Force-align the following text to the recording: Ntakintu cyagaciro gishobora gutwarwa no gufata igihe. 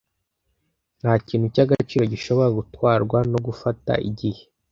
Ntakintu 0.99 1.45
cyagaciro 1.55 2.03
gishobora 2.13 2.49
gutwarwa 2.57 3.17
no 3.31 3.39
gufata 3.47 3.91
igihe. 4.09 4.41